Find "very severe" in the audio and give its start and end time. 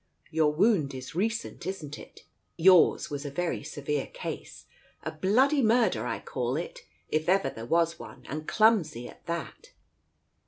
3.29-4.07